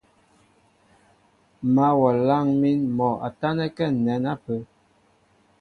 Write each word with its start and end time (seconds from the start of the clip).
M̀ 1.63 1.67
mǎl 1.73 1.95
wɔ 1.99 2.07
a 2.13 2.21
lâŋ 2.27 2.45
mín 2.61 2.79
mɔ 2.97 3.07
a 3.27 3.29
tánɛ́kɛ́ 3.39 3.87
ǹnɛn 3.95 4.23
ápə́. 4.33 4.59